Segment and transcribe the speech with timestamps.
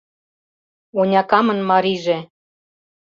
[0.99, 2.17] Онякамын марийже...